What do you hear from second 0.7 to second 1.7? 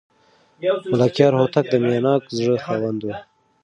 ملکیار هوتک